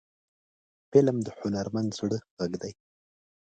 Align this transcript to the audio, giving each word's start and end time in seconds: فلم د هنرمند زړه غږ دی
فلم 0.91 1.17
د 1.23 1.27
هنرمند 1.39 1.89
زړه 1.99 2.17
غږ 2.37 2.51
دی 2.61 2.73